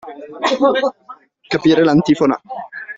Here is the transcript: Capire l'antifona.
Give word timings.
Capire 1.47 1.83
l'antifona. 1.85 2.41